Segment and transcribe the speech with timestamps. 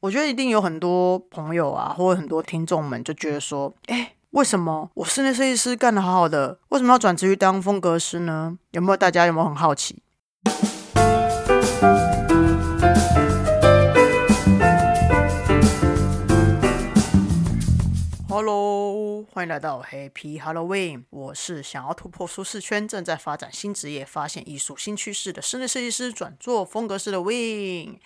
[0.00, 8.56] 我觉得一定有很多朋友啊，或者很多听众们就觉得说，哎，为什么我室内设计师干得好好的，为什么要转职于当风格师呢？
[8.70, 10.00] 有没有大家有没有很好奇
[18.28, 21.02] ？Hello，欢迎来到 Happy Halloween。
[21.10, 27.98] 我是想要突破舒适圈、正在发展新职业、发现艺术新趋势的室内设计师，转做风格师的 Win。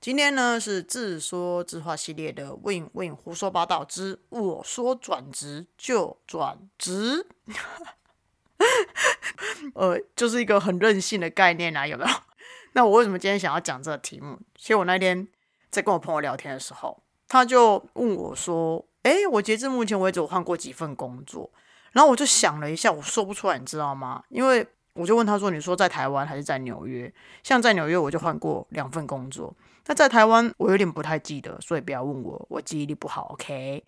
[0.00, 7.26] 今天呢是自说自话系列的 Win Win 胡说八道之我说转职就转职，
[9.74, 12.10] 呃，就是一个很任性的概念啊，有没有？
[12.72, 14.38] 那我为什么今天想要讲这个题目？
[14.56, 15.28] 其实我那天
[15.70, 18.86] 在跟我朋友聊天的时候，他就问我说。
[19.02, 21.50] 哎，我截至目前为止，我换过几份工作，
[21.92, 24.22] 然后我就想了一下，我说不出来，你知道吗？
[24.28, 27.12] 因为我就问他说：“你说在台湾还是在纽约？”
[27.42, 29.54] 像在纽约，我就换过两份工作。
[29.86, 33.28] 那在台湾，我有点不太记得，所以不要问我，我记忆力不好。
[33.32, 33.84] OK。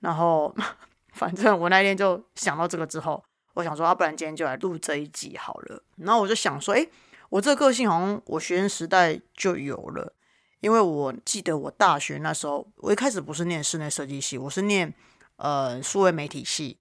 [0.00, 0.54] 然后，
[1.14, 3.22] 反正我那天就想到这个之后，
[3.54, 5.82] 我想说，啊不然今天就来录这一集好了。
[5.96, 6.86] 然后我就想说，哎，
[7.30, 10.14] 我这个个性好像我学生时代就有了。
[10.60, 14.92] 因为我记得我大学那时候，我一开始不是念室内设计系，我是念
[15.36, 16.78] 呃数位媒体系。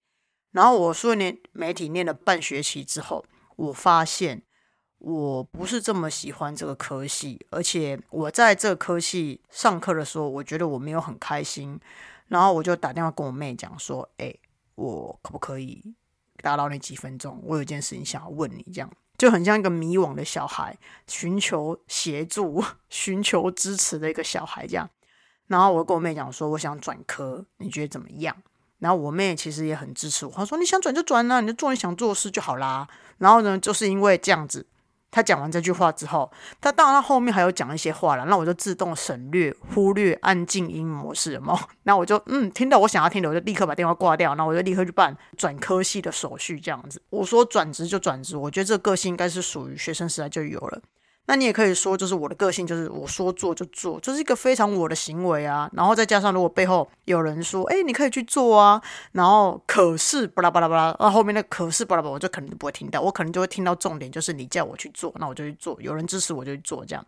[0.51, 3.23] 然后我数位媒体念了半学期之后，
[3.59, 4.41] 我发现
[4.99, 11.79] 我不是这么喜欢这个科系，而且我在这科系上课的时候，我觉得我没有很开心。
[12.29, 14.33] 然后我就打电话跟我妹讲说：“哎，
[14.75, 15.95] 我可不可以
[16.41, 17.41] 打扰你几分钟？
[17.43, 24.89] 我有件事情想要问你，这样。”就很像一个迷惘的小孩，寻求协助、 寻求支持的一个小孩这样。
[25.47, 28.37] 然后我跟我妹讲说，我想转科，你觉得怎么样？
[28.79, 32.87] 然后我妹其实也很支持我，她说你想转就转啊，你就做你想做的事就好啦。
[33.19, 34.65] 然后呢，就是因为这样子。
[35.11, 41.59] 他讲完这句话之后，他当然他后面还有讲一些话了，那我就自动省略、忽略、按静音模式嘛。
[41.81, 47.01] 那我就嗯，听到我想要听的，我就立刻把电话挂掉，然后我就立刻去办转科系的手续，这样子。
[47.09, 50.79] 我说转职就转职，我觉得这个个性应该是属于学生时代就有了。
[51.31, 55.69] 那你也可以说，就是我的个性，就是我说做就做，就是一个非常我的行为啊。
[55.73, 58.81] 然后再加上，如果背后有人说，哎，你可以去做啊，
[59.11, 67.05] 然后可是巴拉巴拉巴拉，那后面那可是巴拉巴拉，我就可能就不会听到，我可能就会听到重点，就是你叫我去做，那我就去做，有人支持我就去做，这样。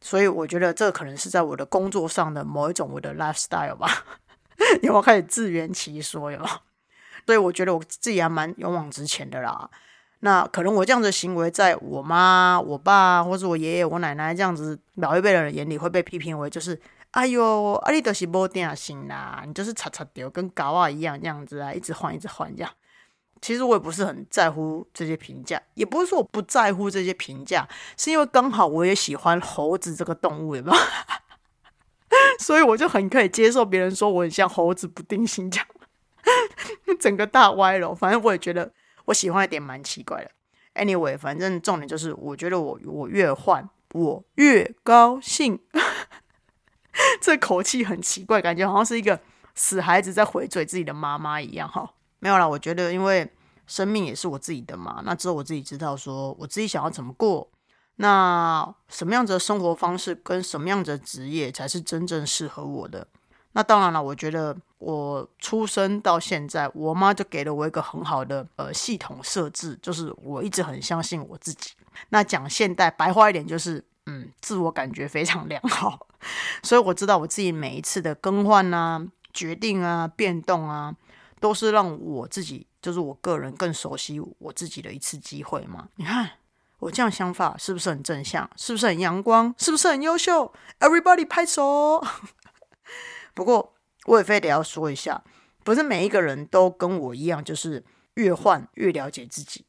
[0.00, 4.04] 所以我觉得这可能是在我的工作上的某一种我的 lifestyle 吧，
[4.82, 6.30] 有没有开始自圆其说？
[6.30, 6.38] 有，
[7.26, 9.68] 所以我觉得我自己还蛮勇往直前的啦。
[10.24, 22.70] 那可能我这样的行为，在我妈、我爸或者我爷爷、我奶奶这样子老一辈的人眼里，会被批评为就是，哎呦，阿里都是无定性啦，你就是擦擦掉，跟搞啊一样这样子啊，一直换，一直换这样。
[23.40, 30.78] 其实我也不是很在乎这些评价，也不是说我不在乎这些评价，是因为刚好我也喜欢猴子这个动物，有没有？
[32.38, 35.66] 所以我就很可以接受别人说我很像猴子不定性这样，
[37.00, 37.92] 整个大歪了。
[37.92, 38.70] 反正我也觉得。
[39.06, 40.30] 我喜欢的点蛮奇怪的
[40.74, 45.58] ，anyway，反正重点就是，我觉得我我越换我越高兴，
[47.20, 49.20] 这口气很奇怪，感觉好像是一个
[49.54, 51.92] 死孩子在回嘴自己的妈妈一样哈。
[52.18, 53.30] 没有啦，我觉得因为
[53.66, 57.50] 生命也是我自己的嘛，那只有我自己知道说我自己想要怎么过，
[57.96, 63.06] 那什么样子的生活方式跟什么样的职业才是真正适合我的。
[63.52, 71.70] 那当然了，我觉得我出生到现在，我妈就给了我一个很好的呃系统设置，就是我一直很相信我自己。
[72.08, 76.08] 那讲现代白话一点，就是嗯，自我感觉非常良好。
[76.64, 79.00] 所以我知道我自己每一次的更换啊、
[79.32, 80.92] 决定啊、变动啊，
[81.38, 85.88] 都是让我自己，就是我个人更熟悉我自己的一次机会嘛。
[85.94, 86.28] 你看
[86.80, 88.50] 我这样想法是不是很正向？
[88.56, 89.54] 是不是很阳光？
[89.58, 92.04] 是不是很优秀？Everybody 拍手。
[93.34, 93.74] 不过，
[94.06, 95.22] 我也非得要说一下，
[95.64, 99.64] 不是每一个人都跟我一样，就是越换越了解自己。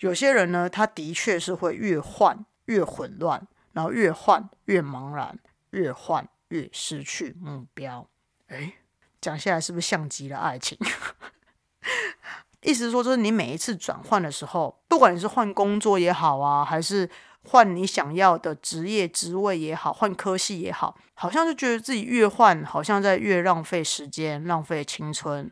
[0.00, 5.38] 有些人呢，他的确是会越换越混乱，然后越换越茫然，
[5.70, 8.06] 越换越失去目标。
[8.48, 8.74] 哎，
[9.20, 10.76] 讲下来是不是像极了爱情？
[12.62, 17.08] 意思是说，就是你每一次转换的时候，不管你是换工作也好啊，还是
[17.48, 25.50] 换你想要的职业职位也好，换科系也好，好像就觉得自己越换，好像在越浪费时间、浪费青春，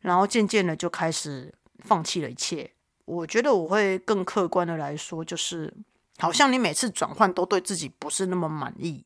[0.00, 2.70] 然后渐渐的就开始放弃了一切。
[3.04, 5.72] 我觉得我会更客观的来说，就是
[6.18, 9.04] 好像你每次转换都对自己不是那么满意，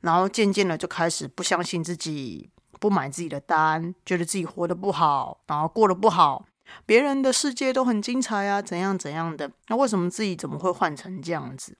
[0.00, 6.44] 然后渐渐的就开始不相信自己，不买自己的单，觉得自己活得不好，然后过得不好。
[6.86, 9.50] 别人的世界都很精彩啊，怎样怎样的？
[9.68, 11.76] 那为什么自己怎么会换成这样子？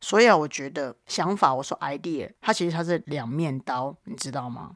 [0.00, 4.72] 所以啊，我觉得想法，我说 idea，它其实它是两面刀，你知道吗？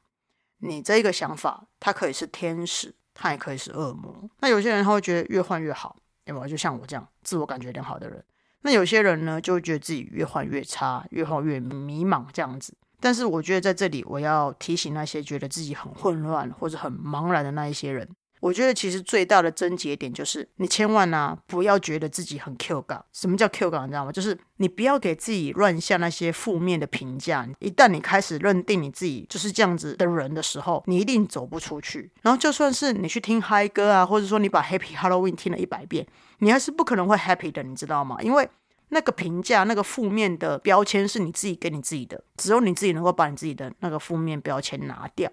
[0.58, 4.28] 你这个想法，它可以是天使，它也可以是恶魔。
[4.40, 6.46] 那有些人他会觉得越换越好，有没有？
[6.48, 8.22] 就像我这样自我感觉良好的人。
[8.62, 12.74] 那有些人呢，就会觉得自己越换越差，越换越迷茫这样子。
[13.00, 18.08] 但是我觉得在这里，我要提醒那些觉得自己很混乱或者很茫然的那一些人。
[18.44, 23.02] 我觉得其实最大的症结点就是，你千万呢不要觉得自己很 Q 港。
[23.10, 23.86] 什么叫 Q 港？
[23.86, 24.12] 你知道吗？
[24.12, 27.48] 就是你不要给自己乱下那些负面的评价。
[27.60, 32.12] 一旦你开始认定你自己就是这样子的人的时候，你一定走不出去。
[32.20, 36.06] 然后就算是你去听嗨歌啊，或者说你把 Happy Halloween 听了一百遍，
[36.40, 38.18] 你还是不可能会 Happy 的，你知道吗？
[38.20, 38.46] 因为
[38.90, 45.30] 那个评价、那个负面的标签是你自己给你自己的，只有你自己能够把你自己的那个负面标签拿掉。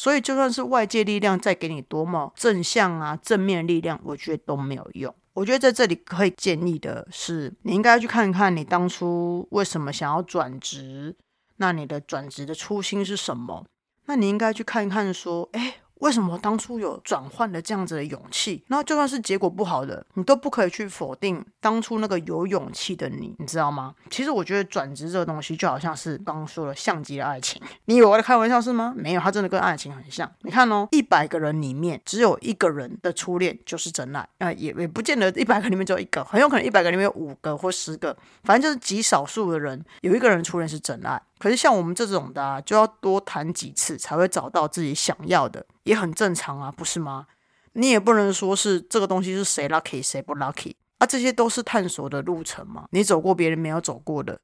[0.00, 5.14] 所以，就算是外界力量再给你多么正向啊、正面力量，我觉得都没有用。
[5.34, 11.14] 我觉得在这里可以建议的是，你应该去看看你当初为什么想要转职，
[11.58, 13.66] 那你的转职的初心是什么？
[14.06, 15.74] 那你应该去看一看，说，哎。
[16.00, 18.62] 为什么当初有转换的这样子的勇气？
[18.68, 23.94] 那就算是结果不好的，你都不可以去否定当初那个有勇气的你，你知道吗？
[24.10, 28.92] 其实我觉得转职这个东西就好像是刚刚说的，像极了爱情，你以为我在开玩笑是吗？
[28.96, 30.30] 没有，它真的跟爱情很像。
[30.42, 41.20] 你看哦，一百个人里面只有一个人的初恋就是真爱，啊，也也不见得一百个里面只有一个，很有可能一百个里面有五个或十个，反正就是极少数的人有一个人初恋是真爱。
[41.40, 47.26] 可是像我们这种的，就要多谈几次才会找到自己想要的，也很正常啊，不是吗？
[47.72, 52.86] 你也不能说是这个东西是谁 lucky 谁不 lucky 啊，这些都是探索的路程嘛。
[52.90, 54.38] 你走过别人没有走过的，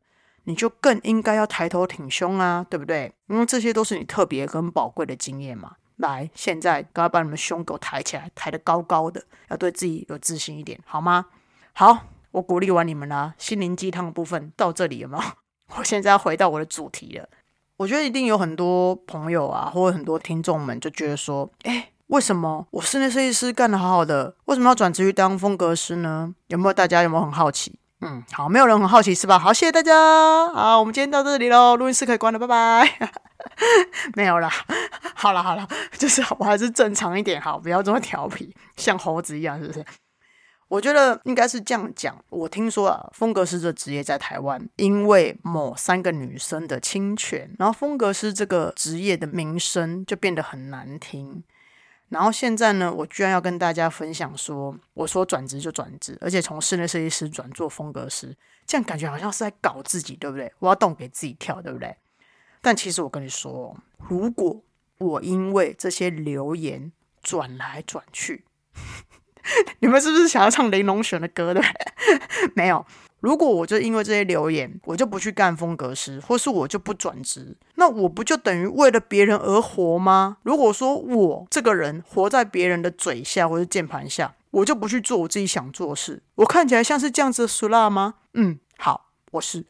[0.44, 3.12] 你就更应该要抬头挺胸啊，对不对？
[3.26, 5.76] 因为这些都是你特别跟宝贵的经验嘛。
[5.96, 11.26] 来，现在赶快把你们胸给我抬起来，抬得高高的，要对自己有自信一点，好吗？
[11.74, 15.24] 好，我鼓励完你们啦，心灵鸡汤的部分到这里有没有？
[15.74, 17.28] 我现在要回到我的主题了。
[17.76, 27.78] 我觉得一定有很多朋友啊，或者很多听众们就觉得说：“哎，为什么我室内设计师干得好好的，为什么要转职去当风格师呢？”有没有大家有没有很好奇？
[28.00, 29.38] 嗯，好，没有人很好奇是吧？
[29.38, 30.48] 好，谢谢大家。
[30.54, 33.10] 好，我们今天到这里喽，录音室可以关了，拜拜。
[34.16, 34.50] 没有啦，
[35.14, 35.66] 好了好了，
[35.98, 39.84] 就是我还是正常一点，好，不要这么调皮，像猴子一样，是不是？
[40.68, 42.22] 我觉得应该是这样讲。
[42.28, 51.42] 我听说啊，风格师这职业在台湾，因为某三个女生的侵权，然后风格师这个职业的名声就变得很难听。
[52.08, 58.36] 然后现在呢，我居然要跟大家分享说，我说转职就转职，而且从室内设计师转做风格师，
[58.66, 60.52] 这样感觉好像是在搞自己，对不对？
[60.58, 61.96] 我要动给自己跳，对不对？
[62.60, 63.76] 但其实我跟你说，
[64.08, 64.62] 如果
[64.98, 66.90] 我因为这些留言
[67.22, 68.44] 转来转去。
[69.80, 71.62] 你们是不是想要唱雷龙选的歌的？
[72.54, 72.84] 没有。
[73.20, 80.36] 如果我就因为这些留言，我就不去干风格师，或是我就不转职，那我不就等于为了别人而活吗？
[80.42, 88.14] 如果说我这个人活在别人的嘴下或者键盘下，我就不去做我自己想做的事，我看起来像是这样子的俗辣吗？
[88.34, 89.64] 嗯，好，我是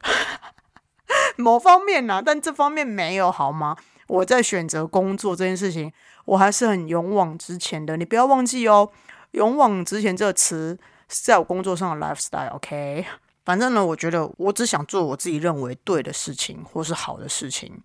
[1.37, 3.77] 某方面呐，但这方面没有好吗？
[4.07, 5.91] 我在选择工作这件事情，
[6.25, 7.97] 我还是很勇往直前的。
[7.97, 8.91] 你不要忘记哦。
[9.37, 13.05] 勇往直前这个词是在我工作上的 lifestyle，OK？
[13.45, 17.81] 反正呢，我觉得我只想做我自己认为对的事情或是好的事情。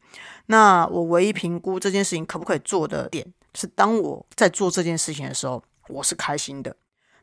[0.46, 3.24] 那我唯一评估这件事情可不可以做的点，
[3.54, 6.74] 是当我在做这件事情的时候，我是开心的。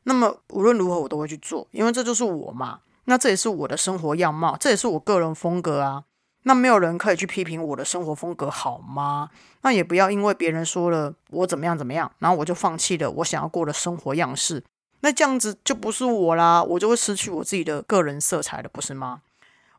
[0.04, 2.80] 那么无论如何，我都会去做，因为这就是我嘛。
[3.06, 6.04] 那这也是我的生活样貌，这也是我个人风格啊。
[6.44, 9.30] 那没有人可以去批评我的生活风格好吗？
[9.62, 14.64] 那也不要因为别人说了我怎么样怎么样，然后我就放弃了我想要过的生活样式。
[15.02, 19.22] 那这样子就不是我啦，我就会失去我自己的个人色彩了，不是吗？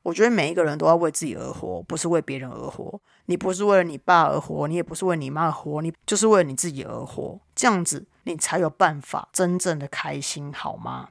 [0.03, 2.99] 我觉得每一个人都要为自己而活，不是为别人而活。
[3.27, 7.39] 你不是为了你爸而活，你也不是为你妈而活，你就是为了你自己而活。
[7.55, 11.09] 这样子你才有办法真正的开心，好吗？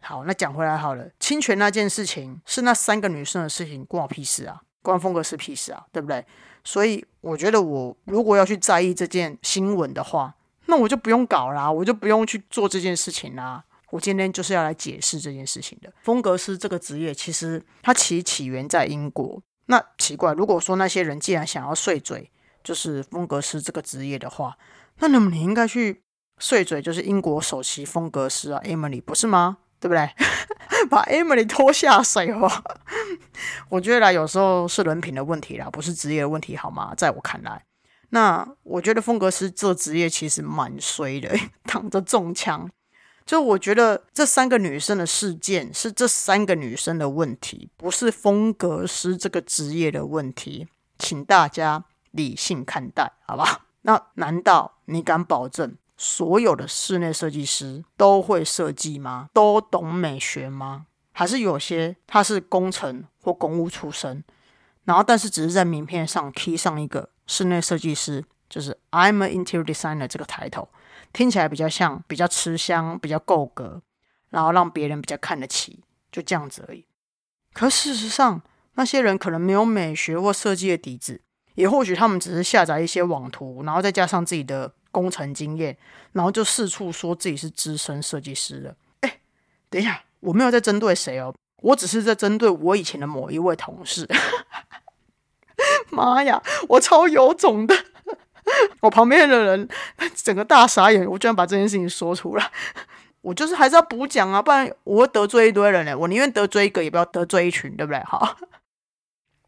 [0.00, 4.62] 好，那讲回来好了，侵权那件事情是那三个女生的事情，关我屁事啊！
[4.82, 6.24] 关风格是屁事啊，对不对？
[6.64, 10.34] 所以我觉得，我如果要去在意这件新闻的话，
[10.66, 13.64] 那我就不用搞啦，我就不用去做这件事情啦。
[13.90, 15.92] 我今天就是要来解释这件事情的。
[16.02, 19.42] 风格师这个职业，其实它其起源在英国。
[19.66, 22.30] 那奇怪，如果说那些人既然想要碎嘴，
[22.64, 24.56] 就是风格师这个职业的话，
[24.98, 26.02] 那那么你应该去
[26.38, 29.58] 碎嘴，就是英国首席风格师啊，Emily，不是吗？
[29.82, 30.08] 对不对？
[30.88, 32.48] 把 Emily 拖下水哦！
[33.68, 36.94] 我觉得啦，有时候是人品的问题啦，不是职业的问题，好吗？
[36.96, 37.64] 在我看来，
[38.10, 41.36] 那我觉得风格师这职业其实蛮衰的，
[41.66, 42.70] 躺着中枪。
[43.26, 53.66] 就我觉得这三个女生的事件是这三个女生的问题，不是风格师这个职业的问题，请大家理性看待，好吧？
[53.82, 59.28] 那难道你敢保证所有的室内设计师都会设计吗？
[59.32, 60.86] 都懂美学吗？
[61.12, 64.24] 还是有些他是工程或公务出身，
[64.82, 70.68] 然后但是只是在名片上贴上一个室内设计师，就是 I'm a interior designer 这个抬头，
[71.12, 73.80] 听起来比较像，比较吃香，比较够格，
[74.30, 76.84] 然后让别人比较看得起，就这样子而已。
[77.52, 78.42] 可事实上，
[78.74, 81.20] 那些人可能没有美学或设计的底子，
[81.54, 85.76] 也或许他们只是下载一些网图，然后再加上自己的工程经验，
[86.12, 88.76] 然后就四处说自己是资深设计师了。
[89.00, 89.18] 哎，
[89.68, 90.04] 等一下。
[90.20, 94.08] 我没有在针对谁哦，我只是在针对我以前的某一位同事。
[95.90, 97.74] 妈呀，我超有种的！
[98.82, 99.68] 我旁边的人
[100.14, 102.52] 整个大傻眼，我居然把这件事情说出来。
[103.20, 105.98] 我就是还是要补讲啊，不然我会得罪一堆人呢。
[105.98, 108.00] 我宁愿得罪一个，也不要得罪一群，对不对？
[108.04, 108.36] 好。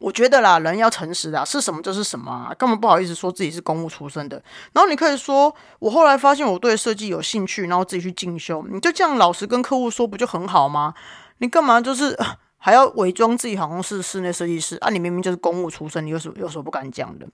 [0.04, 4.36] 我觉得啦，人要诚实的，是什么就是什么啊，根本不好意思说自己是公务出身的。
[4.74, 8.62] 然后你可以说，我后来发现我对设计有兴趣，然后自己去进修。
[8.70, 10.92] 你就这样老实跟客户说，不就很好吗？
[11.38, 12.14] 你干嘛就是
[12.58, 14.90] 还要伪装自己好像是室内设计师啊？
[14.90, 17.26] 你明明就是公务出身，你有什有什么不敢讲的？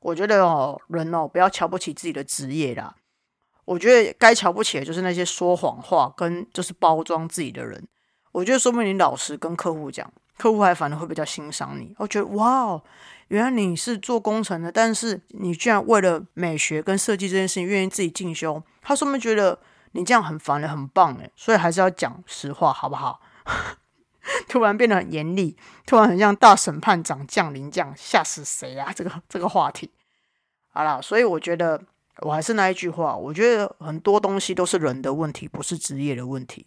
[0.00, 2.94] 我觉得哦，人哦，不要瞧不起自己的职业啦。
[3.64, 7.88] 我觉得该瞧不起的就是那些说谎话跟就是包装自己的人。
[8.32, 10.12] 我觉得说明你老实跟客户讲。
[10.38, 12.82] 客户还反而会比较欣赏你，我觉得哇哦，
[13.26, 19.58] 原来你是做工程的，但是你居然为了美学跟设计这件事情愿意自己进修，他说明觉得
[19.92, 23.20] 你这样很烦的，很棒诶，所以还是要讲实话，好不好？
[24.48, 28.92] 突然变得很严厉，突然很像大审判长降临这样，吓死谁啊？
[28.94, 29.90] 这个这个话题，
[30.70, 31.82] 好了，所以我觉得
[32.20, 36.64] 我还是那一句话，我觉得很多东西都是人的问题，不是职业的问题。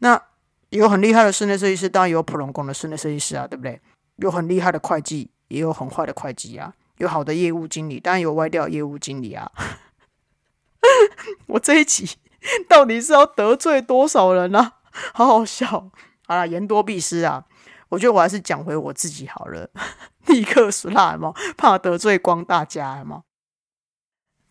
[0.00, 0.22] 那。
[0.70, 3.80] 有很厉害的室内设计师，当然有普通工的室内设计师啊，对不对？
[4.16, 6.74] 有很厉害的会计，也有很坏的会计啊。
[6.98, 9.52] 有好的业务经理，当然有歪掉业务经理啊。
[11.46, 12.16] 我这一集
[12.68, 14.72] 到底是要得罪多少人呢？
[15.12, 15.90] 好好笑。
[16.26, 17.44] 好了，言多必失啊。
[17.90, 19.70] 我觉得我还是讲回我自己好了。
[20.26, 21.32] 立刻死辣吗？
[21.56, 23.22] 怕得罪光大家吗？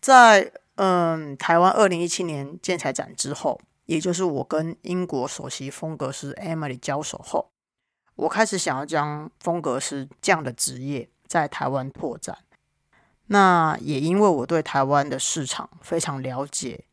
[0.00, 3.60] 在嗯，台湾二零一七年建材展之后。
[3.86, 7.50] 也就是我跟英国首席风格师 Emily 交手后，
[8.16, 12.38] 我开始想要将风格师这样的职业在台湾拓展。
[13.28, 16.84] 那也因为我对台湾的市场非常了解，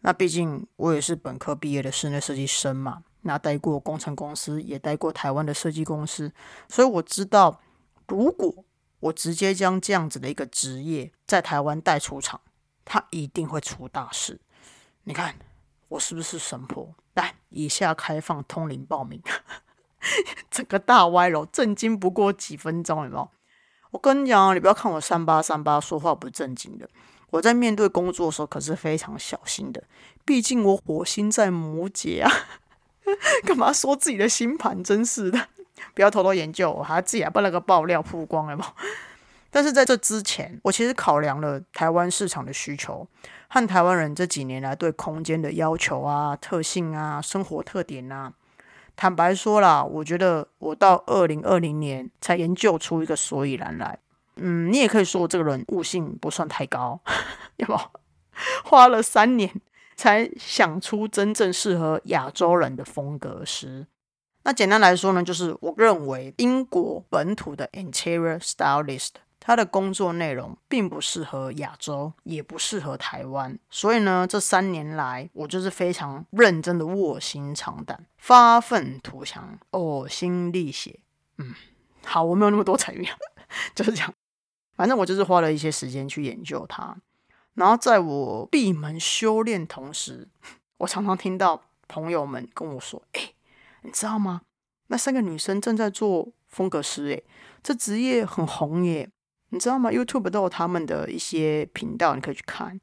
[0.00, 6.32] 那毕竟我也是本科毕业的室内设计生嘛，那待过工程公司，也待过台湾的设计公司，
[6.68, 7.60] 所以我知道，
[8.08, 8.64] 如果
[9.00, 12.40] 我直接将这样子的一个职业在台湾带出场，
[12.84, 14.40] 它一定会出大事。
[15.02, 15.34] 你看。
[15.88, 16.94] 我是不是神婆？
[17.14, 19.22] 来，以下开放通灵报名，
[20.50, 23.30] 整个大歪楼，震惊不过几分钟，有没有？
[23.92, 26.88] 我跟你讲，你不要看我三八三八说话不正经的，
[27.30, 29.82] 我在面对工作的时候可是非常小心的，
[30.24, 32.30] 毕竟我火星在摩羯啊，
[33.46, 34.82] 干嘛说自己的星盘？
[34.84, 35.48] 真是的，
[35.94, 38.74] 不要偷偷研究，我还自己还把那个爆料曝光了吗？
[39.50, 43.06] 但是在这之前，我其实考量了台湾市场的需求。
[43.48, 48.32] 和台湾人这几年来对空间的要求啊、特性啊、生活特点啊，
[48.96, 53.98] 坦白说啦，我觉得我到二零二零年才研究出一个所以然来。
[54.36, 57.00] 嗯，你也可以说我这个人悟性不算太高，
[57.56, 57.80] 有有？
[58.64, 59.50] 花了三年
[59.96, 63.86] 才想出真正适合亚洲人的风格师。
[64.42, 69.12] 那简单来说呢，就是我认为英国本土的 interior stylist。
[69.46, 80.98] 他的工作内容并不适合亚洲，也不适合台湾，所以呢，这三年来我就是非常认真的卧薪尝胆、发愤图强、呕心沥血。
[81.38, 81.54] 嗯，
[82.04, 83.06] 好，我没有那么多才语，
[83.72, 84.12] 就是这样。
[84.74, 86.96] 反正我就是花了一些时间去研究它，
[87.54, 90.26] 然后在我闭门修炼同时，
[90.78, 93.30] 我常常听到朋友们跟我说：“哎，
[93.82, 94.40] 你知道吗？
[94.88, 97.22] 那三个女生正在做风格师，哎，
[97.62, 99.08] 这职业很红耶。”
[99.50, 102.80] 你知道吗？YouTube 都有他们的一些频道，你可以去看。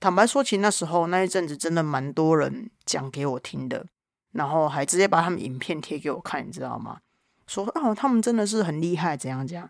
[0.00, 3.86] 坦白说，其实那时候那一阵子真的蛮多人讲给我听的，
[4.32, 6.98] 然后还直接把他们影片贴给我看，你知道吗？
[7.46, 9.68] 说哦，他们真的是很厉害，怎样怎样。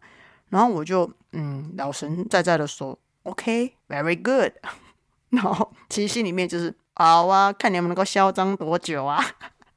[0.49, 4.53] 然后我就嗯，老神在在的说，OK，very good。
[5.31, 9.25] 然后其实心里面就是好啊，看你们能够嚣张多久啊？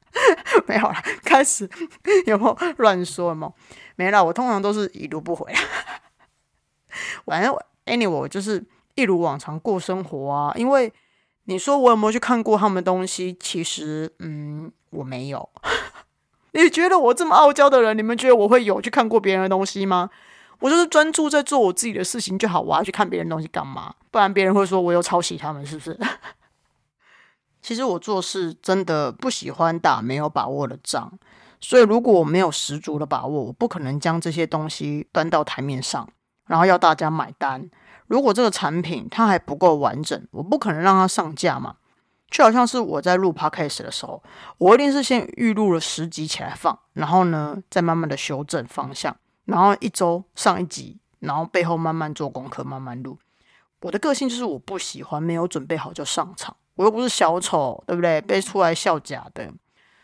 [0.68, 1.70] 没有了，开始
[2.26, 3.54] 有没有乱说嘛？
[3.96, 5.54] 没了，我通常都是已读不回。
[7.26, 7.54] 反正
[7.86, 8.64] anyway 就是
[8.96, 10.92] 一如往常过生活啊，因为
[11.46, 13.36] 你说我有没有去看过他们东西？
[13.40, 15.50] 其实，嗯，我没有。
[16.54, 20.10] 你觉得我这么傲娇的人，你们觉得我会有去看过别人的东西吗？
[20.60, 22.60] 我就是专注在做我自己的事情就好。
[22.60, 23.94] 我要去看别人东西干嘛？
[24.10, 25.98] 不然别人会说我又抄袭他们，是不是？
[27.62, 31.12] 其实我做事真的不喜欢打没有把握的仗，
[31.60, 36.10] 所以如果我没有十足的把握，我不可能将这些东西端到台面上，
[36.48, 37.70] 然后要大家买单。
[38.08, 41.76] 如果这个产品它还不够完整，我不可能让它上架嘛。
[42.30, 44.22] 就好像是我在录 podcast 的时候，
[44.58, 53.18] 我一定是先预录了十集起来放，然后呢再慢慢的修正方向，然后一周上一集，然后背后慢慢做功课，慢慢录。
[53.82, 58.20] 我的个性就是我不喜欢没有准备好就上场，我又不是小丑，对不对？
[58.20, 59.50] 被出来笑假的。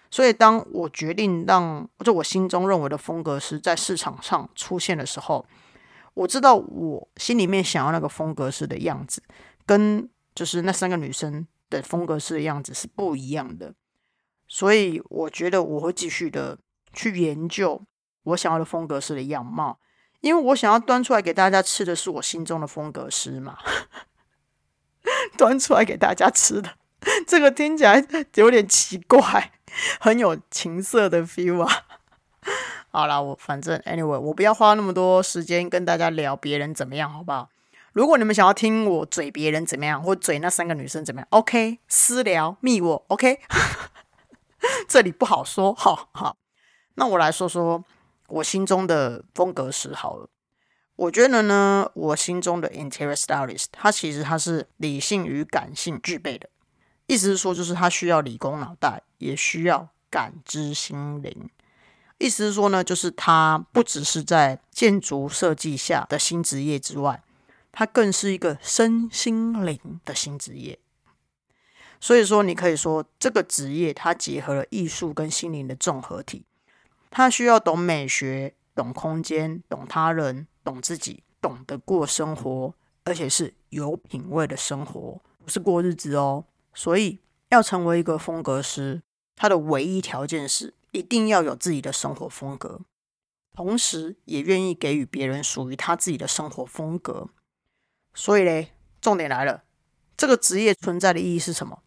[0.10, 5.46] 所以当我决定让就我心中认为的风格是在市场上出现的时候。
[6.14, 9.24] 我知道我心里面想要那个风格式的样子，
[9.66, 13.74] 跟就是那三个女生的风格式的样子是不一样的，
[14.48, 16.60] 所以我觉得我会继续的
[16.92, 17.84] 去研究
[18.24, 19.80] 我想要的风格式的样貌，
[20.22, 23.58] 因为我想要端出来给大家吃的是我心中的风格师嘛，
[25.38, 26.78] 端出来给大家吃的，
[27.28, 28.06] 这个听起来
[28.36, 29.52] 有点奇怪，
[30.00, 31.86] 很有情色的 feel 啊。
[32.96, 37.50] 好啦，我反正 anyway，我不要花那么多时间跟大家聊别人怎么样，好不好？
[37.92, 43.40] 如果你们想要听我嘴别人怎么样，或嘴那三个女生怎么样，OK，私聊密我，OK，
[44.88, 46.38] 这里不好说，好好。
[46.94, 47.84] 那我来说说
[48.28, 50.30] 我心中的风格史好了。
[50.96, 56.48] 我觉得呢，我心中的 interior stylist，它其实它是理性与感性具备的，
[57.08, 61.50] 意思是说，就是它需要理工脑袋，也需要感知心灵。
[62.24, 67.22] 意思是说呢，就是它不只是在建筑设计下的新职业之外，
[67.74, 70.80] 它更是一个身心灵的新职业。
[72.00, 76.46] 所以说，你可以说这个职业它结合了艺术跟心灵的综合体。
[77.12, 86.46] 它需要懂美学、懂空间、懂他人、懂自己，懂得过生活，而且是有品味的生活，不是过日子哦。
[86.74, 87.20] 所以，
[87.50, 89.02] 要成为一个风格师，
[89.36, 90.74] 它的唯一条件是。
[90.94, 92.82] 一定要有自己的生活风格，
[93.52, 97.30] 同时也愿意给予别人属于他自己的生活风格。
[98.14, 99.64] 所以嘞，重点来了，
[100.16, 101.82] 这个职业存在的意义是什么？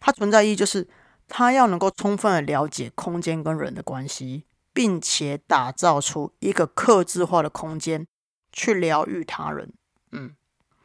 [0.00, 0.88] 它存在意义就是
[1.28, 8.06] 他要能够充分的了解空间跟人的关系，并且打造出一个克制化的空间
[8.50, 9.74] 去疗愈他人。
[10.12, 10.34] 嗯，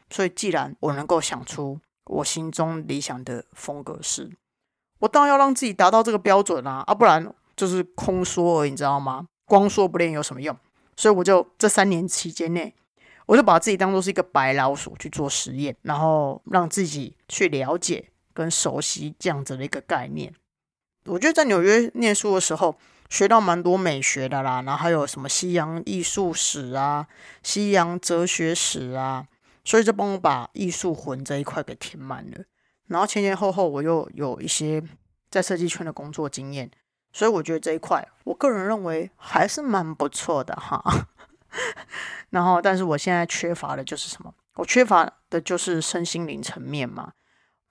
[0.09, 4.35] 所以既然我能够想出我心中理想的风格是，
[4.99, 7.33] 我当然要让自己达到这个标准啊，啊，不然。
[7.55, 9.27] 就是空说而已，你知道吗？
[9.45, 10.57] 光说不练有什么用？
[10.95, 12.73] 所以我就这三年期间内，
[13.25, 20.33] 我就把自己当做是一个白老鼠去做实验，然后让自己去了解跟熟悉这样子的一个概念。
[21.05, 22.77] 我觉得在纽约念书的时候，
[23.09, 27.07] 学到蛮多美学的啦，然后还有什么西洋艺术史啊、
[27.41, 29.25] 西洋哲学史啊，
[29.65, 32.37] 所以就帮我把艺术魂这一块给填满了。
[32.87, 34.83] 然后前前后后我又有一些
[35.29, 36.69] 在设计圈的工作经验。
[37.13, 40.81] 所以我觉得这一块，我个人认为还是蛮不错的哈。
[42.31, 44.33] 然后，但是我现在缺乏的就是什么？
[44.55, 47.11] 我缺乏的就是身心灵层面嘛。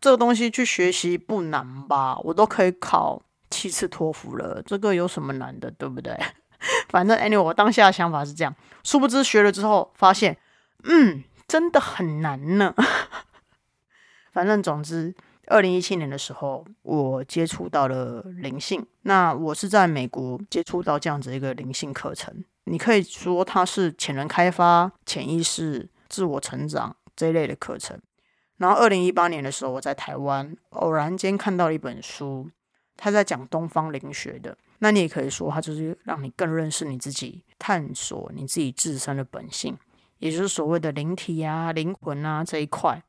[0.00, 2.18] 这个东西去学习不难吧？
[2.24, 6.18] 我都可以考七次托福了，这个有什么难的，对不对？
[6.90, 8.54] 反正 anyway，我当下的想法是这样。
[8.84, 10.36] 殊不知学了之后，发现，
[10.84, 12.74] 嗯，真的很难呢。
[14.32, 15.14] 反正总之。
[15.50, 18.86] 二零一七年的时候，我接触到了灵性。
[19.02, 28.00] 那我是在美国接触到这样子一个灵性课程，你可以说它是潜能开发、潜意识、自我成长这一类的课程。
[28.58, 32.48] 然后二零一八年的时候，我在台湾偶然间看到了一本书，
[32.96, 34.56] 他在讲东方灵学的。
[34.78, 39.76] 那你也可以说，它就是让你更认识你自己，探索你自己自身的本性，
[40.18, 43.02] 也就是所谓的灵体啊、灵魂啊这一块。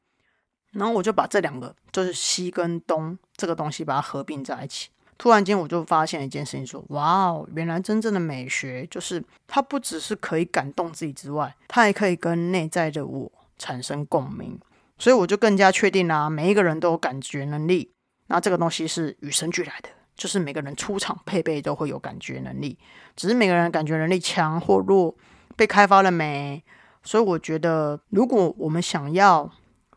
[0.72, 4.90] 然后我就把这两个，就是西跟东这个东西，把它合并在一起。
[5.18, 14.60] 突然间，我就发现一件事情：说，哇哦，原来真正的美学，就是它不只是可以感动自己之外，它还可以跟内在的我产生共鸣。
[14.98, 17.92] 所以我就更加确定啦，每一个人都有感觉能力。
[18.28, 22.78] 那这个东西是与生俱来的，就是每个人出场配备都会有感觉能力，
[23.16, 25.14] 只是每个人感觉能力强或弱，
[25.56, 26.64] 被开发了没？
[27.04, 29.52] 所以我觉得，如果我们想要，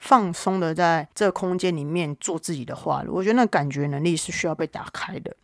[0.04, 5.34] 放松的在这个空间里面做自己的话，我觉得那感觉能力是需要被打开的。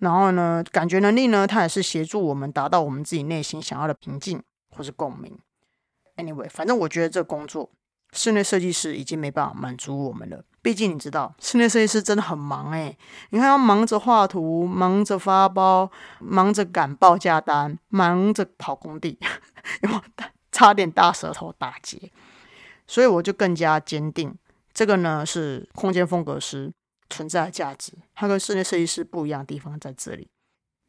[0.00, 4.42] 然后呢，感觉能力呢，它也是协助我们达到我们自己内心想要的平静
[4.76, 5.38] 或是共鸣。
[6.16, 7.70] Anyway，反正我觉得这工作，
[8.12, 10.44] 室内设计师已经没办法满足我们了。
[10.60, 12.94] 毕竟你知道，室内设计师真的很忙诶。
[13.30, 19.18] 你看，要忙着画图，忙着发包，忙着赶报价单，忙着跑工地，
[19.80, 19.90] 有
[20.52, 22.12] 差点大舌头打结。
[22.88, 24.34] 所以我就更加坚定，
[24.74, 26.72] 这个呢是空间风格师
[27.08, 27.92] 存在的价值。
[28.14, 30.26] 它跟室内设计师不一样的地方在这里。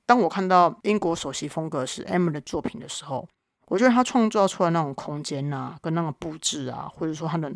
[0.07, 3.27] 当我看到英国首席风格师 M 的作品的时候，
[3.67, 7.53] 我觉得他创造出来那种空间啊，跟那种布置啊，或者说他的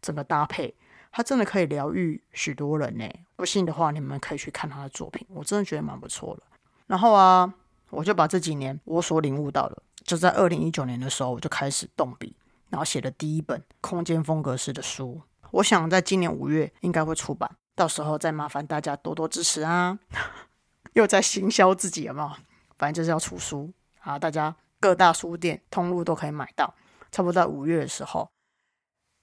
[0.00, 0.74] 整个搭配，
[1.12, 3.06] 他真的可以疗愈许多人呢。
[3.36, 6.42] 不信的话，你们可以去看他的作品，我真的觉得蛮不错的。
[6.86, 7.52] 然后啊，
[7.90, 12.34] 我就把这几年我所领悟到的，就在二零一九年的时候，我就开始动笔，
[12.70, 15.20] 然后写的第一本空间风格式的书。
[15.50, 19.98] 我想在今年五月应该会出版，到时候再麻烦大家多多支持啊！
[20.94, 22.30] 又在行销自己有没有？
[22.78, 24.56] 反正就是要出书啊，大家。
[24.82, 26.74] 各大书店通路都可以买到，
[27.12, 28.30] 差不多在五月的时候。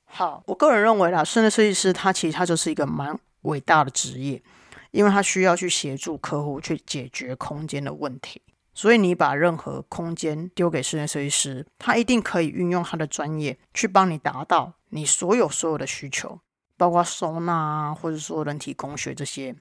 [0.05, 4.43] 好，我个人认为啦，室内设计师他其实他就是一个蛮伟大的职业，
[4.91, 8.39] 因为他需要去协助客户去解决空间的问题。
[8.77, 16.39] 所以你把任何空间丢给室内设计师，他一定可以运用他的专业去帮你达到你所有所有的需求，
[16.77, 19.55] 包括收纳啊，或者说人体工学这些。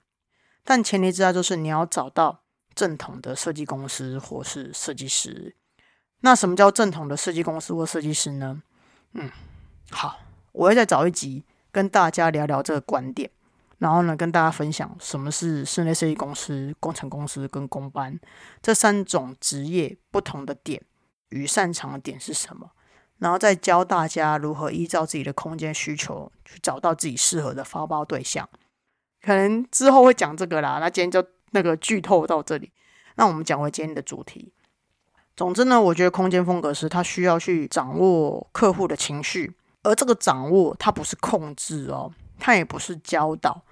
[0.63, 2.43] 但前提之下就是你要找到
[2.75, 5.57] 正统的设计公司或是设计师。
[6.21, 8.63] 那什么叫正统的设计公司或设计师呢？
[9.15, 9.31] 嗯，
[9.91, 10.19] 好，
[10.53, 13.31] 我会再找一集跟大家聊聊这个观点，
[13.79, 18.19] 然后呢，跟大家分享什么是室内设计公司、工程公司跟工班
[18.63, 20.83] 这三种职业不同的点
[21.29, 22.71] 与擅长的点是什么，
[23.19, 28.49] 然后再教大家如何依照自己的空间需求去找到自己适合的发包对象。
[29.21, 32.73] 可能之后会讲这个啦，那今天就那个剧透到这里。
[33.17, 34.53] 那我们讲回今天的主题。
[35.37, 43.63] 总之呢，我觉得空间风格师他需要去掌握客户的情绪，而这个掌握它不是控制哦，他也不是教导，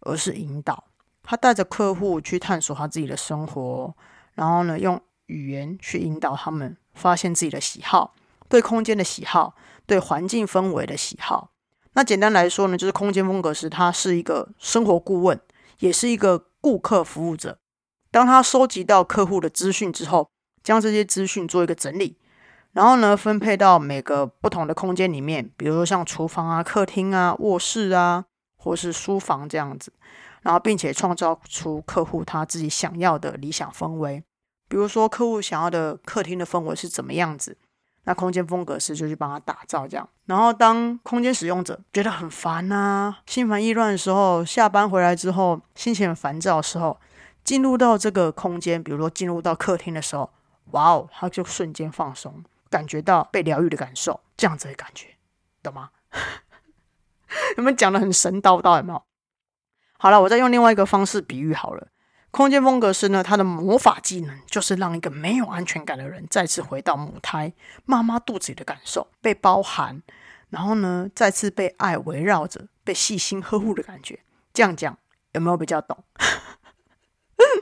[0.00, 0.84] 而是引导。
[1.22, 3.94] 他带着客户去探索他自己的生活，
[4.34, 8.14] 然后呢，用语言去引导他们发现自己的喜好，
[8.48, 9.54] 对空间的喜好，
[9.86, 11.50] 对环境氛围的喜好。
[11.92, 15.40] 那简单来说呢，就是空间风格师他是一个生活顾问，
[15.78, 17.58] 也是一个顾客服务者。
[18.10, 20.30] 当他收集到客户的资讯之后，
[20.62, 22.18] 将这些资讯做一个整理，
[22.72, 28.24] 然后呢，分配到每个不同的空间里面，比如说像厨房啊、客厅啊、卧室啊，
[28.56, 29.92] 或是书房这样子，
[30.40, 34.24] 然后并且创造出客户他自己想要的理想氛围。
[34.68, 37.58] 比如说客户想要的客厅的氛围是怎么样子，
[38.04, 40.08] 那空间风格师就去帮他打造这样。
[40.24, 46.98] 然后当空间使用者觉得很烦啊、心烦意乱的时候，下班回来之后心情很烦躁的时候，
[47.44, 50.30] 进入到这个空间，比如说进入到客厅的时候。
[50.70, 55.16] 哇哦，他就瞬间放松，感觉到被疗愈的感受，这样子的感觉，
[55.62, 55.90] 懂吗？
[57.56, 59.04] 你们讲的很神叨叨，有没有？
[59.98, 61.88] 好了，我再用另外一个方式比喻好了。
[62.30, 67.52] 空间风格师呢，他的魔法技能就是让一个没有安全感的人再次回到母胎
[67.84, 70.02] 妈妈肚子里的感受，被包含，
[70.48, 74.20] 然后呢，再次被爱围绕着，被细心呵护的感觉。
[74.54, 74.98] 这样讲
[75.32, 76.04] 有没有比较懂？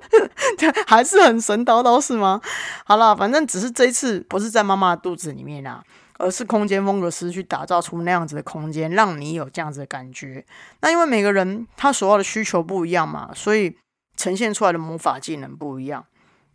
[0.86, 2.40] 还是很神叨叨是吗？
[2.84, 5.82] 好了，反正只是这一次不是在妈妈肚子里面啊，
[6.18, 10.44] 而是空间风格师去打造出那样子的空间，让你有这样子的感觉。
[10.80, 13.76] 那因为每个人他所要的需求不一样嘛，所以
[14.16, 16.04] 呈现出来的魔法技能不一样。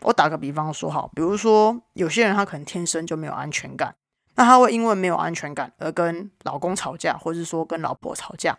[0.02, 3.96] 我打个比方说，好，比如说有些人他可能天生就没有安全感，
[4.36, 8.56] 那他会因为没有安全感而跟老公吵架，或者是说跟老婆吵架。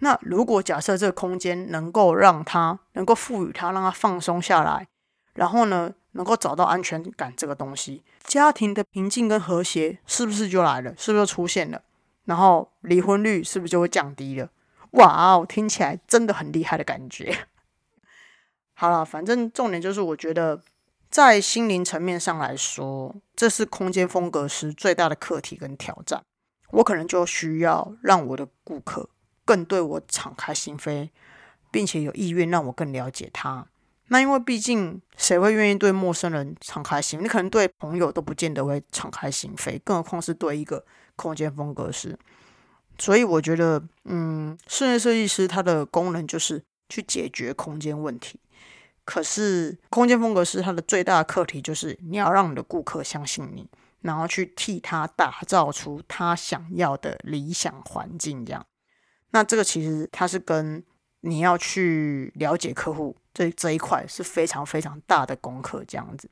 [0.00, 4.86] 那如果假设这个空间能够让他能够赋予他，让他放松下来，
[5.34, 10.94] 然后呢，能够找到安全感这个东西，家庭的平静跟和谐是不是就来了？
[10.98, 11.82] 是不是就出现了？
[12.24, 14.50] 然后离婚率是不是就会降低了？
[14.92, 17.46] 哇哦，听起来真的很厉害的感觉。
[18.74, 20.60] 好了，反正重点就是，我觉得
[21.08, 26.22] 在心灵层面上来说，这是空间风格师最大的课题跟挑战。
[26.72, 29.08] 我可能就需要让我的顾客。
[29.46, 31.08] 更对我敞开心扉，
[31.70, 33.66] 并且有意愿让我更了解他。
[34.08, 37.20] 那因为毕竟谁会愿意对陌生人敞开心？
[37.22, 40.84] 你可能对朋友都不见得会敞开心扉，更何况是对一个
[41.16, 42.18] 空间风格师。
[42.98, 48.38] 所以我觉得，嗯，室内设计师他的功能就是去解决空间问题。
[49.04, 53.68] 可是空间风格师他的最大课题就是你要让你的顾客相信你，
[54.02, 58.64] 然后去替他打造出他想要的理想环境，这样。
[59.36, 60.82] 那这个其实它是跟
[61.20, 66.30] 你要去了解客户这这一块是非常非常大的功课，这样子。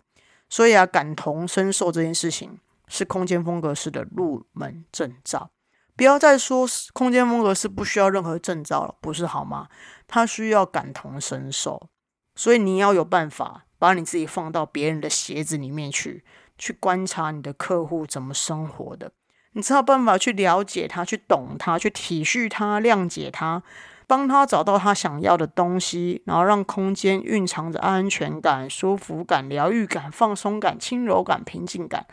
[0.49, 5.51] 所以啊，感同身受这件事情是空间风格师的入门证照。
[5.95, 9.69] 不要再说空间风格是不需要任何证照了，不是好吗？
[10.09, 11.91] 它需要感同身受，
[12.35, 16.25] 所以你要有办法把你自己放到别人的鞋子里面去，
[16.57, 19.13] 去观察你的客户怎么生活的，
[19.55, 23.63] 你才有办法去了解他，去懂他，去体恤他，谅解他，
[24.07, 32.07] 帮他找到他想要的东西，然后让空间蕴藏着安全感、舒服感、疗愈感、放松感、轻柔感、平静感。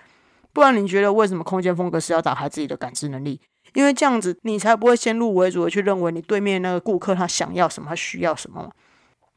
[0.53, 3.41] 不然，你觉得为什么空间风格是要打开自己的感知能力？
[3.73, 8.69] 因为这样子，你才不会先入为主的去认为你对面那个顾客他想要什么，他需要什么。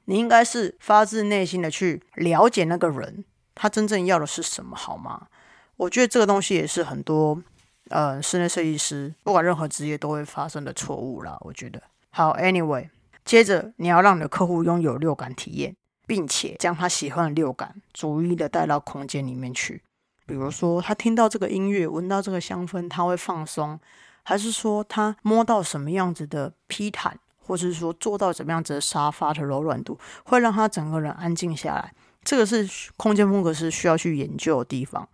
[0.06, 5.28] 你应该是发自内心的去了解那个人，他真正要的是什么，好吗？
[5.76, 7.42] 我觉得这个东西也是很多
[7.90, 11.36] 呃室内设计师，不管任何职业都会发生的错误啦。
[11.40, 12.88] 我觉得好，Anyway，
[13.24, 19.82] 接着你要让你的客户拥有六感体验，并且将他喜欢的六感逐一的带到空间里面去。
[20.26, 23.78] 比如说，他听到这个音乐，闻到这个香氛，他会放松。
[24.26, 31.92] 还是说他摸到什么样子的披毯，或是说坐到怎么样子的沙发的柔软度，会让他整个人安静下来。
[32.22, 32.66] 这个是
[32.96, 35.06] 空间风格师需要去研究的地方。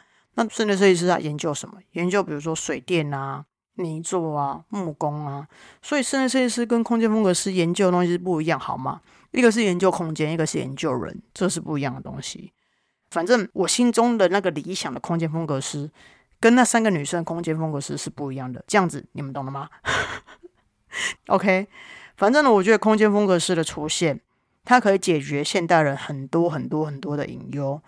[0.42, 1.76] 那室内设计师在研究什么？
[1.92, 5.46] 研究比如说水电啊、泥作啊、木工啊。
[5.82, 9.02] 所以室内设计师跟空间风格师研究的东西是不一样，好吗？
[9.32, 12.52] 一个是研究空间，一个是研究人，这是不一样的东西。
[13.10, 15.90] 反正我心中的那个理想的空间风格师。
[16.42, 19.68] 跟那三个女生空间风格师是不一样的，这样子你们懂了吗？
[21.28, 21.68] OK，
[22.16, 24.18] 反正呢，我觉得空间风格师的出现，
[24.64, 27.82] 它可以解决现代人很多很多很多的隐忧，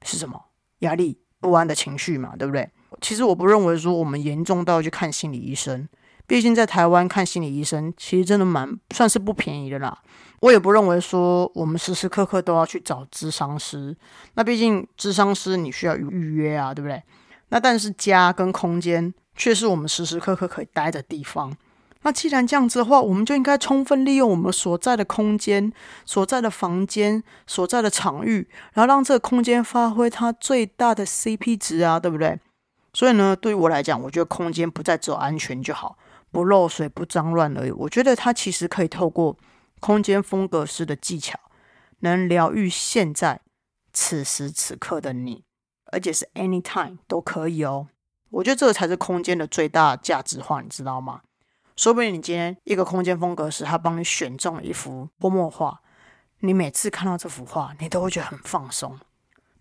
[0.00, 0.46] 是什么？
[0.78, 2.66] 压力、不安的情绪嘛，对不对？
[3.02, 5.86] 其实我不认为说我们严重到去看心理医生，
[6.26, 9.98] 毕竟在台湾看心理医生其实真的蛮算是不便宜的啦。
[10.40, 13.94] 我也不认为说我们时时刻刻都要去找智商师，
[14.36, 17.02] 那毕竟智商师你需要预约啊，对不对？
[17.50, 21.54] 那但是家跟空间却是我们时时刻刻可以待的地方。
[22.04, 25.72] 那既然这样子的话，我们就应该充分利用我们所在的空间、
[26.04, 32.38] 所在的房间、所在的场域，然后让这个空间发挥它最大的 CP 值啊，对不对？
[32.92, 35.98] 所以呢，对于我来讲，我觉得空间不再只有安全就好，
[36.30, 37.70] 不漏水、不脏乱而已。
[37.72, 39.36] 我觉得它其实可以透过
[39.80, 41.38] 空间风格师的技巧，
[42.00, 43.40] 能疗愈现在
[43.92, 45.42] 此时此刻的你。
[45.92, 47.86] 而且是 anytime 都可以哦，
[48.30, 51.20] 我觉得这个才是空间的最大价值化，你知道吗？
[51.76, 55.80] 说不定你今天一个空间风格师，他帮你选中了一幅泼墨画，
[56.40, 58.98] 你每次看到这幅画，你都会觉得很放松。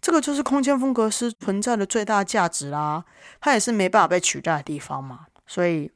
[0.02, 3.06] 这个就是空间风格师存在的最大价值啦，
[3.40, 5.28] 它也是没办法被取代的地方嘛。
[5.48, 5.92] 所以，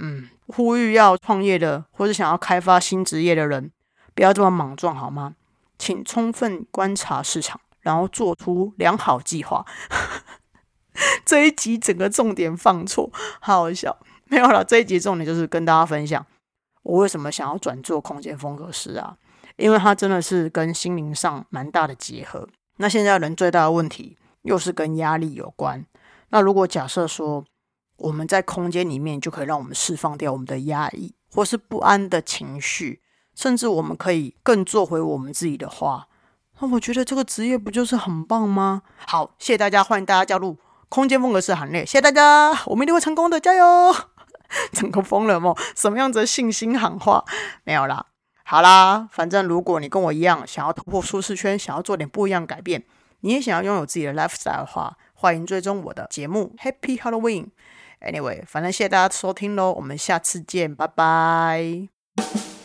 [0.00, 3.70] 嗯，呼吁要创业的或者想要开发新职业的人，
[4.14, 5.36] 不要这么莽撞好吗？
[5.78, 7.60] 请充分观察市场。
[7.86, 9.64] 然后做出良好计划。
[11.24, 13.96] 这一集整个重点放错，好好笑。
[14.28, 16.24] 没有了，这一集重点就是跟大家分享
[16.82, 19.16] 我为什么想要转做空间风格师啊，
[19.56, 22.48] 因为它真的是跟心灵上蛮大的结合。
[22.76, 25.84] 那现在人最大的问题又是跟压力有关。
[26.28, 27.44] 那如果假设说
[27.96, 33.00] 我们在空间里面就可以让我们释放掉我们的压抑或是不安的情绪，
[33.34, 36.08] 甚至我们可以更做回我们自己的话。
[36.58, 38.82] 那我觉得这个职业不就是很棒吗？
[39.06, 40.56] 好，谢谢大家，欢迎大家加入
[40.88, 41.84] 空间风格师行列。
[41.84, 43.94] 谢谢大家，我们一定会成功的，加油！
[44.72, 45.56] 整个疯了梦？
[45.74, 47.24] 什么样子的信心喊话？
[47.64, 48.06] 没有啦，
[48.44, 52.84] 好啦，反正如果你跟我一样想要突破舒适圈，想要做点不一样改变，
[53.20, 57.48] 你也想要拥有自己的 lifestyle 的话，欢迎追踪我的节目 Happy Halloween。
[58.00, 62.55] Anyway，反正谢谢大家收听喽，我们下次见，拜拜。